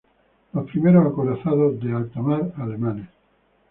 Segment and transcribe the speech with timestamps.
[0.53, 3.07] Los primeros acorazados de alta mar alemanes.